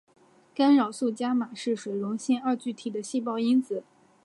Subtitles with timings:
[0.55, 3.83] 干扰素伽玛是水溶性二聚体的细胞因子。